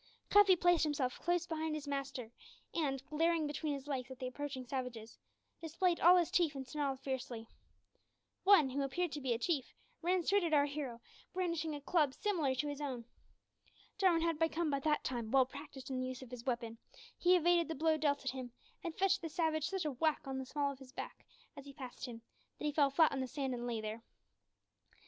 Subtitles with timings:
[0.31, 2.31] Cuffy placed himself close behind his master,
[2.73, 5.19] and, glaring between his legs at the approaching savages,
[5.61, 7.47] displayed all his teeth and snarled fiercely.
[8.43, 11.01] One, who appeared to be a chief, ran straight at our hero,
[11.35, 13.05] brandishing a club similar to his own.
[13.99, 16.79] Jarwin had become by that time well practised in the use of his weapon;
[17.15, 18.51] he evaded the blow dealt at him,
[18.83, 21.73] and fetched the savage such a whack on the small of his back as he
[21.73, 22.23] passed him,
[22.57, 24.01] that he fell flat on the sand and lay there.